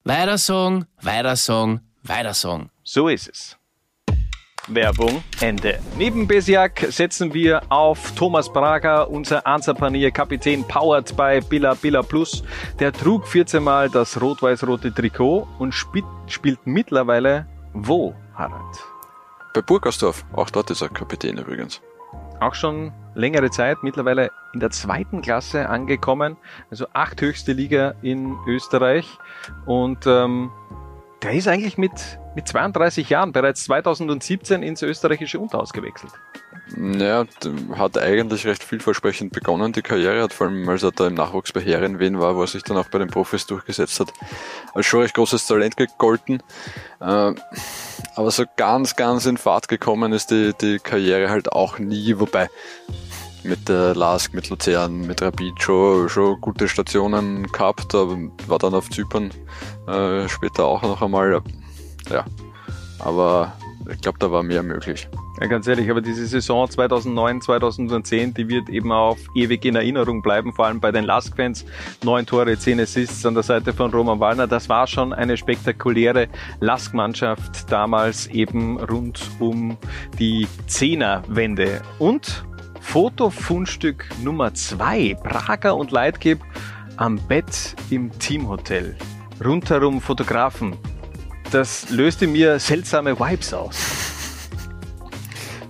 weiter 0.03 0.39
sagen, 0.39 0.87
weiter 1.03 1.37
sagen, 1.37 1.83
weiter 2.03 2.33
sagen. 2.33 2.71
So 2.85 3.09
ist 3.09 3.29
es. 3.29 3.59
Werbung 4.69 5.23
Ende. 5.41 5.79
Neben 5.97 6.27
Besiak 6.27 6.87
setzen 6.91 7.33
wir 7.33 7.63
auf 7.69 8.13
Thomas 8.13 8.53
Braga, 8.53 9.03
unser 9.03 9.47
Ansapanier 9.47 10.11
Kapitän, 10.11 10.65
powered 10.67 11.17
by 11.17 11.41
Billa 11.49 11.75
Billa 11.75 12.03
Plus. 12.03 12.43
Der 12.79 12.93
trug 12.93 13.27
14 13.27 13.63
Mal 13.63 13.89
das 13.89 14.21
rot-weiß-rote 14.21 14.93
Trikot 14.93 15.47
und 15.59 15.73
spielt, 15.73 16.05
spielt 16.27 16.67
mittlerweile 16.67 17.47
wo, 17.73 18.15
Harald? 18.35 18.85
Bei 19.55 19.63
Burgersdorf. 19.63 20.25
Auch 20.33 20.51
dort 20.51 20.71
ist 20.71 20.83
er 20.83 20.89
Kapitän 20.89 21.39
übrigens. 21.39 21.81
Auch 22.41 22.55
schon 22.55 22.93
längere 23.15 23.51
Zeit, 23.51 23.79
mittlerweile 23.83 24.31
in 24.55 24.61
der 24.61 24.71
zweiten 24.71 25.23
Klasse 25.23 25.69
angekommen, 25.69 26.37
also 26.71 26.87
acht 26.93 27.21
höchste 27.21 27.53
Liga 27.53 27.95
in 28.03 28.37
Österreich. 28.47 29.19
Und 29.67 30.07
ähm, 30.07 30.51
der 31.23 31.33
ist 31.33 31.49
eigentlich 31.49 31.79
mit 31.79 32.19
mit 32.39 32.47
32 32.47 33.09
Jahren 33.09 33.33
bereits 33.33 33.65
2017 33.65 34.63
ins 34.63 34.83
österreichische 34.83 35.41
Unterhaus 35.41 35.73
gewechselt. 35.73 36.13
Ja, 36.77 37.25
hat 37.77 37.99
eigentlich 37.99 38.47
recht 38.47 38.63
vielversprechend 38.63 39.33
begonnen, 39.33 39.73
die 39.73 39.83
Karriere, 39.83 40.23
hat 40.23 40.33
vor 40.33 40.47
allem, 40.47 40.69
als 40.69 40.85
er 40.85 40.93
da 40.93 41.09
im 41.09 41.15
Nachwuchs 41.15 41.51
bei 41.51 41.61
Herrenwehen 41.61 42.21
war, 42.21 42.37
wo 42.37 42.43
er 42.43 42.47
sich 42.47 42.63
dann 42.63 42.77
auch 42.77 42.91
bei 42.91 43.01
den 43.01 43.09
Profis 43.09 43.47
durchgesetzt 43.47 43.99
hat, 43.99 44.13
als 44.73 44.87
schon 44.87 45.01
recht 45.01 45.15
großes 45.15 45.49
Talent 45.49 45.77
gegolten. 45.77 46.41
Äh, 47.01 47.33
aber 48.15 48.31
so 48.31 48.45
ganz, 48.57 48.95
ganz 48.95 49.27
in 49.27 49.37
Fahrt 49.37 49.67
gekommen 49.67 50.13
ist 50.13 50.31
die, 50.31 50.53
die 50.61 50.79
Karriere 50.79 51.31
halt 51.31 51.51
auch 51.51 51.81
nie, 51.81 52.21
wobei 52.21 52.49
mit 53.43 53.69
der 53.69 53.97
Lask, 53.97 54.33
mit 54.33 54.49
Luzern, 54.49 55.01
mit 55.09 55.23
Rapid 55.23 55.61
schon, 55.61 56.09
schon 56.09 56.41
gute 56.41 56.69
Stationen 56.69 57.49
gehabt, 57.51 57.95
war 57.95 58.59
dann 58.61 58.75
auf 58.75 58.91
Zypern 58.91 59.31
äh, 59.89 60.29
später 60.29 60.67
auch 60.67 60.83
noch 60.83 61.03
einmal 61.03 61.43
ja. 62.11 62.25
Aber 62.99 63.53
ich 63.91 64.01
glaube, 64.01 64.19
da 64.19 64.31
war 64.31 64.43
mehr 64.43 64.63
möglich. 64.63 65.09
Ja, 65.41 65.47
ganz 65.47 65.67
ehrlich, 65.69 65.89
aber 65.89 66.01
diese 66.01 66.27
Saison 66.27 66.69
2009, 66.69 67.41
2010, 67.41 68.35
die 68.35 68.49
wird 68.49 68.69
eben 68.69 68.91
auf 68.91 69.19
ewig 69.35 69.65
in 69.65 69.77
Erinnerung 69.77 70.21
bleiben, 70.21 70.53
vor 70.53 70.67
allem 70.67 70.81
bei 70.81 70.91
den 70.91 71.05
Lask-Fans. 71.05 71.65
Neun 72.03 72.27
Tore, 72.27 72.59
zehn 72.59 72.81
Assists 72.81 73.25
an 73.25 73.35
der 73.35 73.45
Seite 73.45 73.73
von 73.73 73.93
Roman 73.93 74.19
Wallner. 74.19 74.49
Das 74.49 74.69
war 74.69 74.87
schon 74.87 75.13
eine 75.13 75.37
spektakuläre 75.37 76.29
Lask-Mannschaft 76.61 77.71
damals 77.71 78.27
eben 78.27 78.79
rund 78.79 79.21
um 79.39 79.79
die 80.19 80.49
Zehnerwende. 80.67 81.83
Und 82.01 82.45
Fotofundstück 82.81 84.09
Nummer 84.23 84.55
zwei, 84.55 85.17
Prager 85.23 85.77
und 85.77 85.93
Leitgeb 85.93 86.41
am 86.97 87.17
Bett 87.29 87.77
im 87.91 88.11
Teamhotel. 88.19 88.97
Rundherum 89.45 90.01
Fotografen, 90.01 90.77
das 91.51 91.91
löste 91.91 92.27
mir 92.27 92.59
seltsame 92.59 93.19
Vibes 93.19 93.53
aus. 93.55 93.77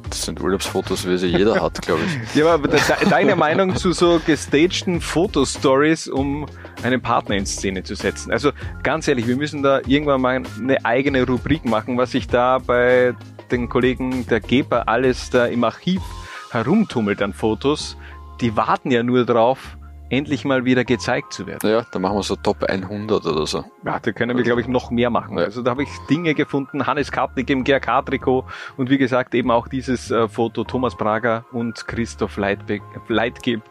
Das 0.08 0.22
sind 0.22 0.40
Urlaubsfotos, 0.40 1.06
wie 1.06 1.18
sie 1.18 1.28
jeder 1.28 1.62
hat, 1.62 1.80
glaube 1.82 2.00
ich. 2.04 2.34
Ja, 2.34 2.54
aber 2.54 2.68
de 2.68 2.80
deine 3.08 3.36
Meinung 3.36 3.76
zu 3.76 3.92
so 3.92 4.20
gestagten 4.24 5.00
Fotostories, 5.00 6.08
um 6.08 6.46
einen 6.82 7.00
Partner 7.00 7.36
in 7.36 7.46
Szene 7.46 7.82
zu 7.82 7.94
setzen? 7.94 8.32
Also 8.32 8.52
ganz 8.82 9.06
ehrlich, 9.08 9.26
wir 9.26 9.36
müssen 9.36 9.62
da 9.62 9.80
irgendwann 9.86 10.20
mal 10.20 10.42
eine 10.58 10.84
eigene 10.84 11.26
Rubrik 11.26 11.64
machen, 11.64 11.98
was 11.98 12.12
sich 12.12 12.26
da 12.26 12.58
bei 12.58 13.14
den 13.50 13.68
Kollegen 13.68 14.26
der 14.26 14.40
Geber 14.40 14.88
alles 14.88 15.30
da 15.30 15.46
im 15.46 15.64
Archiv 15.64 16.02
herumtummelt 16.50 17.22
an 17.22 17.32
Fotos. 17.32 17.96
Die 18.40 18.56
warten 18.56 18.90
ja 18.90 19.02
nur 19.02 19.24
drauf, 19.24 19.77
endlich 20.10 20.44
mal 20.44 20.64
wieder 20.64 20.84
gezeigt 20.84 21.32
zu 21.32 21.46
werden. 21.46 21.68
Ja, 21.68 21.84
da 21.90 21.98
machen 21.98 22.16
wir 22.16 22.22
so 22.22 22.36
Top 22.36 22.64
100 22.64 23.26
oder 23.26 23.46
so. 23.46 23.64
Ja, 23.84 23.98
da 23.98 24.12
können 24.12 24.36
wir, 24.36 24.44
glaube 24.44 24.60
ich, 24.60 24.68
noch 24.68 24.90
mehr 24.90 25.10
machen. 25.10 25.38
Ja. 25.38 25.44
Also 25.44 25.62
da 25.62 25.70
habe 25.72 25.82
ich 25.82 25.88
Dinge 26.08 26.34
gefunden, 26.34 26.86
Hannes 26.86 27.12
Kapnik 27.12 27.50
im 27.50 27.64
GRK-Trikot 27.64 28.44
und 28.76 28.90
wie 28.90 28.98
gesagt 28.98 29.34
eben 29.34 29.50
auch 29.50 29.68
dieses 29.68 30.10
äh, 30.10 30.28
Foto 30.28 30.64
Thomas 30.64 30.96
Prager 30.96 31.44
und 31.52 31.86
Christoph 31.86 32.36
Leitbe 32.36 32.80
Leitgeb 33.08 33.62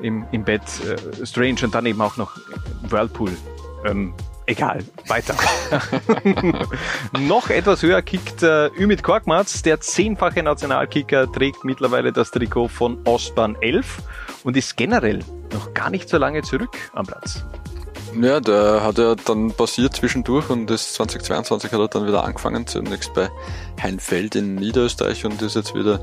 im, 0.00 0.24
im 0.32 0.44
Bett. 0.44 0.62
Äh, 0.84 1.26
Strange 1.26 1.64
und 1.64 1.74
dann 1.74 1.86
eben 1.86 2.00
auch 2.00 2.16
noch 2.16 2.36
Whirlpool. 2.82 3.30
Ähm, 3.84 4.14
Egal, 4.48 4.84
weiter. 5.08 5.34
Noch 7.18 7.50
etwas 7.50 7.82
höher 7.82 8.00
kickt 8.00 8.44
äh, 8.44 8.68
Ümit 8.68 9.02
Korkmaz. 9.02 9.62
Der 9.62 9.80
zehnfache 9.80 10.40
Nationalkicker 10.40 11.30
trägt 11.30 11.64
mittlerweile 11.64 12.12
das 12.12 12.30
Trikot 12.30 12.68
von 12.68 12.98
Ostbahn 13.04 13.56
11 13.60 14.02
und 14.46 14.56
ist 14.56 14.76
generell 14.76 15.18
noch 15.52 15.74
gar 15.74 15.90
nicht 15.90 16.08
so 16.08 16.18
lange 16.18 16.40
zurück 16.42 16.70
am 16.94 17.04
Platz. 17.04 17.44
Ja, 18.18 18.38
der 18.38 18.82
hat 18.82 18.96
ja 18.96 19.16
dann 19.16 19.50
passiert 19.50 19.94
zwischendurch 19.94 20.48
und 20.48 20.68
das 20.68 20.94
2022 20.94 21.72
hat 21.72 21.80
er 21.80 21.88
dann 21.88 22.06
wieder 22.06 22.22
angefangen, 22.22 22.66
zunächst 22.66 23.12
bei 23.12 23.28
Heinfeld 23.82 24.36
in 24.36 24.54
Niederösterreich 24.54 25.26
und 25.26 25.42
ist 25.42 25.56
jetzt 25.56 25.74
wieder 25.74 26.00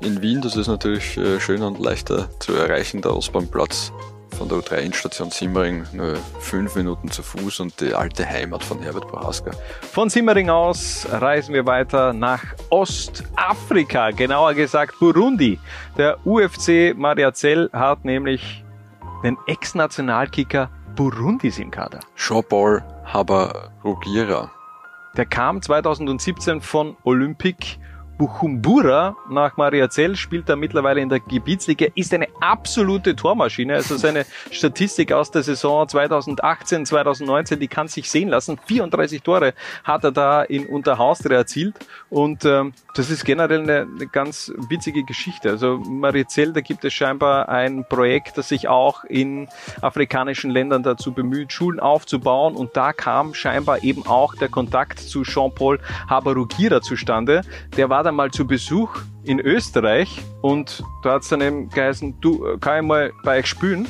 in 0.00 0.20
Wien. 0.20 0.42
Das 0.42 0.56
ist 0.56 0.68
natürlich 0.68 1.16
äh, 1.16 1.40
schöner 1.40 1.68
und 1.68 1.80
leichter 1.80 2.28
zu 2.38 2.52
erreichen, 2.52 3.00
der 3.00 3.16
Ostbahnplatz 3.16 3.92
von 4.36 4.48
der 4.48 4.58
U3-Endstation 4.58 5.30
Simmering 5.30 5.84
nur 5.92 6.16
fünf 6.40 6.76
Minuten 6.76 7.10
zu 7.10 7.22
Fuß 7.22 7.60
und 7.60 7.80
die 7.80 7.94
alte 7.94 8.28
Heimat 8.28 8.62
von 8.62 8.80
Herbert 8.80 9.08
Prohaska. 9.08 9.50
Von 9.80 10.10
Simmering 10.10 10.50
aus 10.50 11.06
reisen 11.10 11.54
wir 11.54 11.64
weiter 11.64 12.12
nach 12.12 12.42
Ostafrika, 12.68 14.10
genauer 14.10 14.52
gesagt 14.52 14.98
Burundi. 15.00 15.58
Der 15.96 16.18
UFC 16.26 16.94
Mariazell 16.94 17.70
hat 17.72 18.04
nämlich 18.04 18.62
den 19.22 19.38
Ex-Nationalkicker 19.46 20.68
Burundis 20.94 21.58
im 21.58 21.70
Kader. 21.70 22.00
Jean-Paul 22.16 22.82
Habarugira. 23.04 24.50
Der 25.16 25.24
kam 25.24 25.62
2017 25.62 26.60
von 26.60 26.96
Olympique 27.04 27.78
Buchumbura 28.18 29.16
nach 29.28 29.56
Mariazell 29.58 30.16
spielt 30.16 30.48
er 30.48 30.56
mittlerweile 30.56 31.00
in 31.00 31.08
der 31.08 31.20
Gebietsliga, 31.20 31.86
ist 31.94 32.14
eine 32.14 32.28
absolute 32.40 33.14
Tormaschine. 33.14 33.74
Also 33.74 33.96
seine 33.96 34.24
Statistik 34.50 35.12
aus 35.12 35.30
der 35.30 35.42
Saison 35.42 35.86
2018, 35.86 36.86
2019, 36.86 37.60
die 37.60 37.68
kann 37.68 37.88
sich 37.88 38.10
sehen 38.10 38.28
lassen. 38.28 38.58
34 38.66 39.22
Tore 39.22 39.52
hat 39.84 40.04
er 40.04 40.12
da 40.12 40.42
in 40.42 40.66
Unterhaustre 40.66 41.34
erzielt 41.34 41.74
und 42.08 42.44
ähm, 42.46 42.72
das 42.94 43.10
ist 43.10 43.24
generell 43.26 43.60
eine, 43.60 43.86
eine 43.94 44.06
ganz 44.06 44.50
witzige 44.70 45.04
Geschichte. 45.04 45.50
Also 45.50 45.76
Mariazell, 45.76 46.54
da 46.54 46.62
gibt 46.62 46.84
es 46.86 46.94
scheinbar 46.94 47.50
ein 47.50 47.84
Projekt, 47.86 48.38
das 48.38 48.48
sich 48.48 48.68
auch 48.68 49.04
in 49.04 49.48
afrikanischen 49.82 50.50
Ländern 50.50 50.82
dazu 50.82 51.12
bemüht, 51.12 51.52
Schulen 51.52 51.80
aufzubauen 51.80 52.56
und 52.56 52.76
da 52.76 52.94
kam 52.94 53.34
scheinbar 53.34 53.82
eben 53.82 54.06
auch 54.06 54.34
der 54.34 54.48
Kontakt 54.48 55.00
zu 55.00 55.24
Jean-Paul 55.24 55.80
Habarugira 56.08 56.80
zustande. 56.80 57.42
Der 57.76 57.90
war 57.90 58.05
dann 58.06 58.14
mal 58.14 58.30
zu 58.30 58.46
Besuch 58.46 58.96
in 59.24 59.40
Österreich 59.40 60.22
und 60.40 60.82
da 61.02 61.14
hat 61.14 61.22
es 61.22 61.28
dann 61.28 61.40
eben 61.40 61.68
geheißen, 61.68 62.20
du, 62.20 62.46
äh, 62.46 62.58
kann 62.58 62.82
ich 62.82 62.88
mal 62.88 63.12
bei 63.24 63.38
euch 63.38 63.46
spielen? 63.46 63.86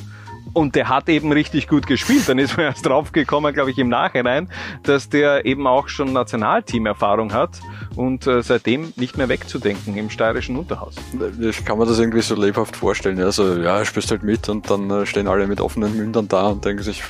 Und 0.53 0.75
der 0.75 0.89
hat 0.89 1.09
eben 1.11 1.33
richtig 1.33 1.69
gut 1.69 1.87
gespielt. 1.87 2.29
Dann 2.29 2.39
ist 2.39 2.57
man 2.57 2.67
erst 2.67 2.87
draufgekommen, 2.87 3.53
glaube 3.53 3.71
ich, 3.71 3.79
im 3.79 3.89
Nachhinein, 3.91 4.49
dass 4.85 5.11
der 5.11 5.45
eben 5.45 5.67
auch 5.67 5.89
schon 5.89 6.15
Nationalteamerfahrung 6.15 7.35
hat 7.35 7.61
und 7.95 8.27
äh, 8.27 8.43
seitdem 8.43 8.93
nicht 8.97 9.19
mehr 9.19 9.29
wegzudenken 9.29 9.97
im 9.97 10.09
steirischen 10.09 10.57
Unterhaus. 10.57 10.95
Ich 11.41 11.63
kann 11.65 11.79
mir 11.79 11.85
das 11.85 11.99
irgendwie 11.99 12.23
so 12.23 12.35
lebhaft 12.35 12.75
vorstellen. 12.75 13.21
Also, 13.21 13.57
ja, 13.57 13.85
spielst 13.85 14.11
halt 14.11 14.23
mit 14.23 14.49
und 14.49 14.71
dann 14.71 14.89
äh, 14.91 15.05
stehen 15.05 15.29
alle 15.29 15.47
mit 15.47 15.61
offenen 15.61 15.95
Mündern 15.95 16.27
da 16.27 16.47
und 16.47 16.65
denken 16.65 16.83
sich, 16.83 17.03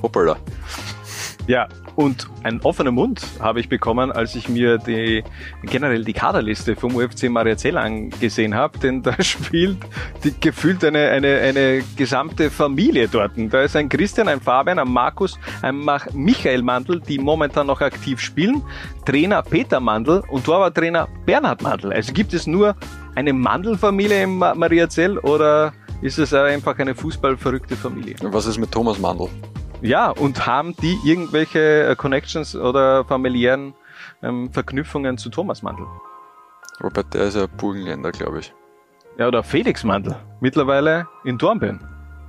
hoppala. 0.00 0.36
Ja, 1.48 1.68
und 1.96 2.28
einen 2.44 2.60
offenen 2.60 2.94
Mund 2.94 3.20
habe 3.40 3.60
ich 3.60 3.68
bekommen, 3.68 4.12
als 4.12 4.34
ich 4.36 4.48
mir 4.48 4.78
die 4.78 5.24
generell 5.62 6.04
die 6.04 6.12
Kaderliste 6.12 6.76
vom 6.76 6.94
UFC 6.94 7.28
Mariazell 7.28 7.76
angesehen 7.76 8.54
habe, 8.54 8.78
denn 8.78 9.02
da 9.02 9.14
spielt 9.22 9.78
die, 10.22 10.32
gefühlt 10.38 10.84
eine, 10.84 11.08
eine, 11.08 11.38
eine 11.38 11.82
gesamte 11.96 12.50
Familie 12.50 13.08
dort. 13.08 13.32
Da 13.36 13.62
ist 13.62 13.76
ein 13.76 13.88
Christian, 13.88 14.28
ein 14.28 14.40
Fabian, 14.40 14.78
ein 14.78 14.88
Markus, 14.88 15.38
ein 15.62 15.84
Michael 16.12 16.62
Mandl, 16.62 17.00
die 17.00 17.18
momentan 17.18 17.66
noch 17.66 17.80
aktiv 17.80 18.20
spielen, 18.20 18.62
Trainer 19.04 19.42
Peter 19.42 19.80
Mandl 19.80 20.22
und 20.30 20.44
Torwarttrainer 20.44 21.08
Bernhard 21.26 21.62
Mandl. 21.62 21.92
Also 21.92 22.12
gibt 22.12 22.34
es 22.34 22.46
nur 22.46 22.76
eine 23.16 23.32
Mandl-Familie 23.32 24.22
im 24.22 24.38
Mariazell 24.38 25.18
oder 25.18 25.72
ist 26.00 26.18
es 26.18 26.32
einfach 26.32 26.78
eine 26.78 26.94
fußballverrückte 26.94 27.76
Familie? 27.76 28.16
Was 28.22 28.46
ist 28.46 28.58
mit 28.58 28.70
Thomas 28.70 28.98
Mandl? 28.98 29.28
Ja, 29.82 30.10
und 30.10 30.46
haben 30.46 30.76
die 30.76 30.96
irgendwelche 31.04 31.88
äh, 31.88 31.96
Connections 31.96 32.54
oder 32.54 33.04
familiären 33.04 33.74
ähm, 34.22 34.52
Verknüpfungen 34.52 35.18
zu 35.18 35.28
Thomas 35.28 35.62
Mandl? 35.62 35.86
Wobei 36.80 37.02
der 37.02 37.22
ist 37.22 37.36
ja 37.36 37.46
Burgenländer, 37.46 38.12
glaube 38.12 38.40
ich. 38.40 38.54
Ja, 39.18 39.28
oder 39.28 39.42
Felix 39.42 39.84
Mandl. 39.84 40.16
Mittlerweile 40.40 41.06
in 41.24 41.36
Dornbirn. 41.36 41.80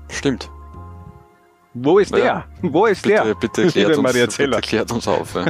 Stimmt. 0.09 0.49
Wo 1.75 1.97
ist 1.97 2.13
der? 2.13 2.23
Ja. 2.23 2.45
Wo 2.61 2.85
ist 2.85 3.01
bitte, 3.01 3.23
der? 3.23 3.35
Bitte 3.35 3.67
klärt, 3.71 3.97
uns, 3.97 4.13
bitte 4.13 4.61
klärt 4.61 4.91
uns 4.91 5.07
auf. 5.07 5.33
Ja. 5.33 5.45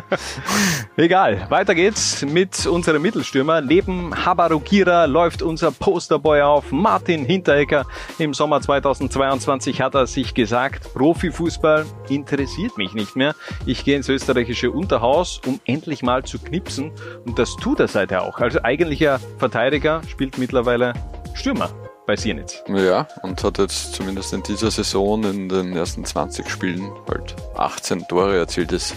Egal, 0.95 1.47
weiter 1.49 1.75
geht's 1.75 2.21
mit 2.21 2.65
unserem 2.65 3.01
Mittelstürmer. 3.01 3.59
Neben 3.59 4.25
Habarugira 4.25 5.03
läuft 5.05 5.41
unser 5.41 5.71
Posterboy 5.71 6.41
auf, 6.41 6.71
Martin 6.71 7.25
Hinteregger. 7.25 7.85
Im 8.19 8.33
Sommer 8.33 8.61
2022 8.61 9.81
hat 9.81 9.95
er 9.95 10.07
sich 10.07 10.33
gesagt, 10.33 10.93
Profifußball 10.93 11.85
interessiert 12.07 12.77
mich 12.77 12.93
nicht 12.93 13.17
mehr. 13.17 13.35
Ich 13.65 13.83
gehe 13.83 13.97
ins 13.97 14.07
österreichische 14.07 14.71
Unterhaus, 14.71 15.41
um 15.45 15.59
endlich 15.65 16.03
mal 16.03 16.23
zu 16.23 16.39
knipsen. 16.39 16.91
Und 17.25 17.37
das 17.37 17.57
tut 17.57 17.81
er 17.81 17.89
seither 17.89 18.23
auch. 18.23 18.39
Also 18.39 18.59
eigentlicher 18.63 19.19
Verteidiger 19.39 20.01
spielt 20.07 20.37
mittlerweile 20.37 20.93
Stürmer 21.33 21.69
bei 22.05 22.15
Sienitz. 22.15 22.63
Ja, 22.67 23.07
und 23.21 23.43
hat 23.43 23.57
jetzt 23.57 23.93
zumindest 23.93 24.33
in 24.33 24.43
dieser 24.43 24.71
Saison 24.71 25.23
in 25.23 25.49
den 25.49 25.75
ersten 25.75 26.05
20 26.05 26.49
Spielen 26.49 26.91
halt 27.07 27.35
18 27.55 28.07
Tore 28.07 28.37
erzielt. 28.37 28.71
Ist 28.71 28.93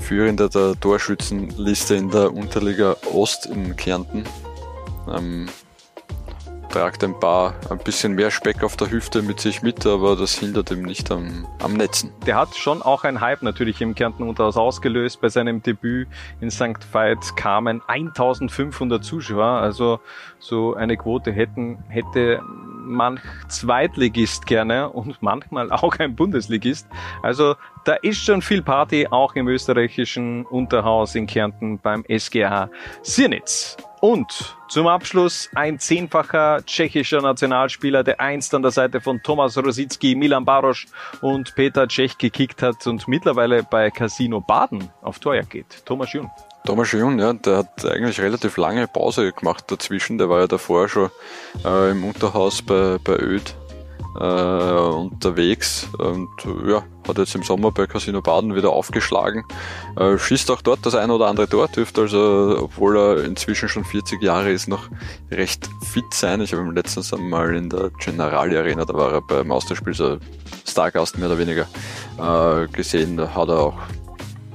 führender 0.00 0.48
der 0.48 0.78
Torschützenliste 0.78 1.94
in 1.94 2.10
der 2.10 2.32
Unterliga 2.32 2.96
Ost 3.12 3.46
in 3.46 3.76
Kärnten. 3.76 4.24
Ähm, 5.12 5.48
tragt 6.68 7.02
ein 7.02 7.18
paar, 7.18 7.54
ein 7.70 7.78
bisschen 7.78 8.14
mehr 8.14 8.30
Speck 8.30 8.62
auf 8.62 8.76
der 8.76 8.90
Hüfte 8.90 9.22
mit 9.22 9.40
sich 9.40 9.62
mit, 9.62 9.86
aber 9.86 10.16
das 10.16 10.34
hindert 10.38 10.70
ihm 10.70 10.82
nicht 10.82 11.10
am, 11.10 11.46
am 11.62 11.74
Netzen. 11.74 12.12
Der 12.26 12.36
hat 12.36 12.54
schon 12.56 12.82
auch 12.82 13.04
ein 13.04 13.20
Hype 13.20 13.42
natürlich 13.42 13.80
im 13.80 13.94
Kärnten 13.94 14.22
Unterhaus 14.22 14.56
ausgelöst. 14.56 15.20
Bei 15.20 15.28
seinem 15.28 15.62
Debüt 15.62 16.08
in 16.40 16.50
St. 16.50 16.92
Veit 16.92 17.36
kamen 17.36 17.82
1500 17.86 19.02
Zuschauer, 19.02 19.44
also 19.44 20.00
so 20.38 20.74
eine 20.74 20.96
Quote 20.96 21.32
hätten, 21.32 21.78
hätte 21.88 22.40
manch 22.88 23.20
Zweitligist 23.48 24.46
gerne 24.46 24.88
und 24.90 25.22
manchmal 25.22 25.70
auch 25.70 25.98
ein 25.98 26.14
Bundesligist. 26.14 26.86
Also 27.22 27.56
da 27.84 27.94
ist 27.94 28.24
schon 28.24 28.42
viel 28.42 28.62
Party, 28.62 29.06
auch 29.10 29.34
im 29.34 29.48
österreichischen 29.48 30.44
Unterhaus 30.46 31.14
in 31.14 31.26
Kärnten 31.26 31.78
beim 31.78 32.04
SGH 32.08 32.70
Sirnitz. 33.02 33.76
Und 34.00 34.56
zum 34.68 34.86
Abschluss 34.86 35.50
ein 35.54 35.78
zehnfacher 35.78 36.64
tschechischer 36.64 37.20
Nationalspieler, 37.20 38.04
der 38.04 38.20
einst 38.20 38.54
an 38.54 38.62
der 38.62 38.70
Seite 38.70 39.00
von 39.00 39.22
Thomas 39.22 39.56
Rosicki, 39.58 40.14
Milan 40.14 40.44
Barosch 40.44 40.86
und 41.20 41.54
Peter 41.54 41.88
Cech 41.88 42.16
gekickt 42.16 42.62
hat 42.62 42.86
und 42.86 43.08
mittlerweile 43.08 43.62
bei 43.64 43.90
Casino 43.90 44.40
Baden 44.40 44.90
auf 45.02 45.18
Torjagd 45.18 45.50
geht. 45.50 45.82
Thomas 45.84 46.12
Jun. 46.12 46.30
Thomas 46.64 46.92
Jun, 46.92 47.18
ja, 47.18 47.32
der 47.32 47.58
hat 47.58 47.84
eigentlich 47.84 48.20
relativ 48.20 48.56
lange 48.56 48.86
Pause 48.86 49.32
gemacht 49.32 49.64
dazwischen. 49.68 50.18
Der 50.18 50.28
war 50.28 50.40
ja 50.40 50.46
davor 50.46 50.88
schon 50.88 51.10
äh, 51.64 51.90
im 51.90 52.04
Unterhaus 52.04 52.62
bei, 52.62 52.98
bei 53.02 53.14
Öd 53.14 53.54
unterwegs 54.18 55.88
und 55.98 56.28
ja, 56.66 56.82
hat 57.06 57.18
jetzt 57.18 57.34
im 57.34 57.42
Sommer 57.42 57.70
bei 57.70 57.86
Casino 57.86 58.20
Baden 58.20 58.54
wieder 58.54 58.70
aufgeschlagen. 58.70 59.44
Äh, 59.96 60.18
schießt 60.18 60.50
auch 60.50 60.60
dort 60.60 60.84
das 60.84 60.94
ein 60.94 61.10
oder 61.10 61.26
andere 61.26 61.48
Tor, 61.48 61.68
dürfte 61.68 62.02
also, 62.02 62.58
obwohl 62.62 62.96
er 62.96 63.24
inzwischen 63.24 63.68
schon 63.68 63.84
40 63.84 64.22
Jahre 64.22 64.50
ist, 64.50 64.68
noch 64.68 64.88
recht 65.30 65.68
fit 65.92 66.12
sein. 66.12 66.40
Ich 66.40 66.52
habe 66.52 66.62
ihn 66.62 66.74
letztens 66.74 67.12
einmal 67.12 67.54
in 67.54 67.70
der 67.70 67.90
Generali 67.90 68.56
Arena, 68.56 68.84
da 68.84 68.94
war 68.94 69.12
er 69.12 69.22
beim 69.22 69.52
Austauschspiel 69.52 69.94
so 69.94 70.18
Stargast 70.66 71.16
mehr 71.18 71.28
oder 71.28 71.38
weniger 71.38 71.66
äh, 72.18 72.66
gesehen. 72.68 73.16
Da 73.16 73.34
hat 73.34 73.48
er 73.48 73.58
auch 73.58 73.78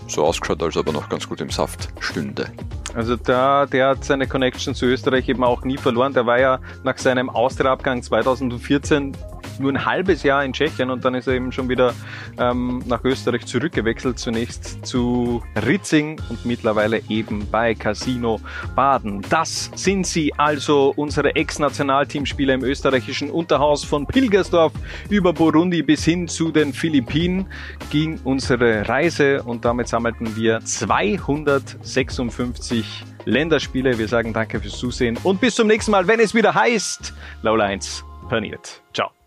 so 0.08 0.26
ausgeschaut, 0.26 0.62
als 0.62 0.78
ob 0.78 0.88
er 0.88 0.94
noch 0.94 1.10
ganz 1.10 1.28
gut 1.28 1.42
im 1.42 1.50
Saft 1.50 1.90
stünde. 2.00 2.48
Also 2.94 3.16
da, 3.16 3.66
der 3.66 3.90
hat 3.90 4.04
seine 4.04 4.28
Connection 4.28 4.76
zu 4.76 4.86
Österreich 4.86 5.28
eben 5.28 5.44
auch 5.44 5.64
nie 5.64 5.78
verloren. 5.78 6.14
Der 6.14 6.26
war 6.26 6.40
ja 6.40 6.60
nach 6.84 6.98
seinem 6.98 7.30
Austria-Abgang 7.30 8.04
2014 8.04 9.18
nur 9.60 9.72
ein 9.72 9.86
halbes 9.86 10.24
Jahr 10.24 10.44
in 10.44 10.54
Tschechien 10.54 10.90
und 10.90 11.06
dann 11.06 11.16
ist 11.16 11.28
er 11.28 11.34
eben 11.34 11.52
schon 11.52 11.70
wieder 11.70 11.94
ähm, 12.38 12.84
nach 12.86 13.04
Österreich 13.04 13.46
zurückgewechselt. 13.46 14.20
Zunächst 14.20 14.86
zu 14.86 15.44
Ritzing 15.66 16.20
und 16.30 16.46
mittlerweile 16.46 17.02
eben 17.10 17.48
bei 17.50 17.76
Casino 17.76 18.40
Baden. 18.76 19.22
Das 19.30 19.72
sind 19.76 20.08
sie 20.08 20.34
also, 20.38 20.94
unsere 20.96 21.36
Ex-Nationalteamspieler 21.36 22.54
im 22.54 22.64
österreichischen 22.64 23.30
Unterhaus 23.30 23.84
von 23.84 24.06
Pilgersdorf 24.06 24.72
über 25.10 25.34
Burundi 25.34 25.84
bis 25.84 26.06
hin 26.06 26.28
zu 26.28 26.52
den 26.52 26.74
Philippinen 26.74 27.48
ging 27.90 28.20
unsere 28.24 28.88
Reise 28.88 29.44
und 29.44 29.66
damit 29.66 29.88
sammelten 29.88 30.36
wir 30.36 30.60
256 30.62 33.04
Länderspiele. 33.26 33.98
Wir 33.98 34.08
sagen 34.08 34.34
danke 34.34 34.60
fürs 34.60 34.78
Zusehen 34.78 35.18
und 35.24 35.42
bis 35.42 35.56
zum 35.56 35.68
nächsten 35.68 35.92
Mal, 35.92 36.08
wenn 36.08 36.20
es 36.20 36.34
wieder 36.34 36.54
heißt, 36.54 37.14
Laula 37.42 37.66
1 37.66 38.04
paniert. 38.30 38.82
Ciao. 38.94 39.23